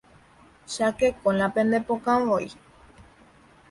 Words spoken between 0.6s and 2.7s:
chakeko la pene pokãvoi